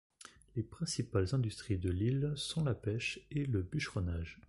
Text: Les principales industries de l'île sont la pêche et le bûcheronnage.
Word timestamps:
Les 0.55 0.63
principales 0.63 1.27
industries 1.35 1.77
de 1.77 1.91
l'île 1.91 2.33
sont 2.35 2.63
la 2.63 2.73
pêche 2.73 3.19
et 3.29 3.45
le 3.45 3.61
bûcheronnage. 3.61 4.39